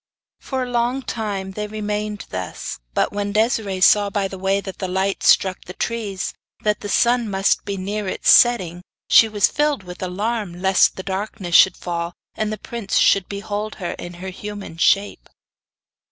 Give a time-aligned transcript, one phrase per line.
[0.39, 4.79] For a long time they remained thus, but when Desiree saw by the way that
[4.79, 9.47] the light struck the trees, that he sun must be near its setting, she was
[9.47, 14.15] filled with alarm lest the darkness should fall, and the prince should behold her in
[14.15, 15.29] her human shape.